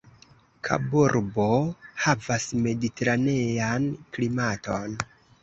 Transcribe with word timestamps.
Kaburbo 0.69 1.45
havas 2.05 2.47
mediteranean 2.65 3.87
klimaton. 4.17 4.99